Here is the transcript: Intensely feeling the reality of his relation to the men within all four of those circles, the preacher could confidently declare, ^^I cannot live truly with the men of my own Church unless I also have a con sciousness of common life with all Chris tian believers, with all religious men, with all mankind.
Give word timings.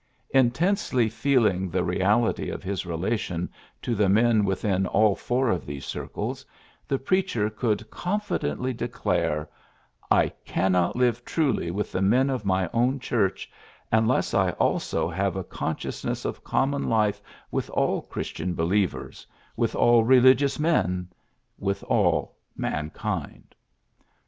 Intensely 0.31 1.09
feeling 1.09 1.69
the 1.69 1.83
reality 1.83 2.49
of 2.49 2.63
his 2.63 2.87
relation 2.87 3.47
to 3.83 3.93
the 3.93 4.09
men 4.09 4.45
within 4.45 4.87
all 4.87 5.15
four 5.15 5.51
of 5.51 5.67
those 5.67 5.85
circles, 5.85 6.43
the 6.87 6.97
preacher 6.97 7.51
could 7.51 7.87
confidently 7.91 8.73
declare, 8.73 9.47
^^I 10.11 10.31
cannot 10.43 10.95
live 10.95 11.23
truly 11.23 11.69
with 11.69 11.91
the 11.91 12.01
men 12.01 12.31
of 12.31 12.45
my 12.45 12.67
own 12.73 12.99
Church 12.99 13.51
unless 13.91 14.33
I 14.33 14.53
also 14.53 15.07
have 15.07 15.35
a 15.35 15.43
con 15.43 15.75
sciousness 15.75 16.25
of 16.25 16.43
common 16.43 16.89
life 16.89 17.21
with 17.51 17.69
all 17.69 18.01
Chris 18.01 18.29
tian 18.31 18.55
believers, 18.55 19.27
with 19.55 19.75
all 19.75 20.03
religious 20.03 20.57
men, 20.57 21.09
with 21.59 21.83
all 21.83 22.35
mankind. 22.57 23.53